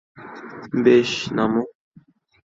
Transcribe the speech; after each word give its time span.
বেশ, 0.83 1.11
নামো। 1.35 1.63